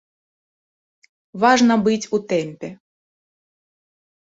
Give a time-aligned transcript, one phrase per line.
[1.45, 2.67] Важна быць у тэмпе.